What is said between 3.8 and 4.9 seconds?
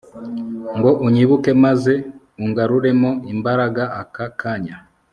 aka kanya